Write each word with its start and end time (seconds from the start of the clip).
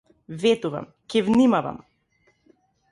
Ветувам, 0.43 0.87
ќе 1.13 1.23
внимавам! 1.31 1.81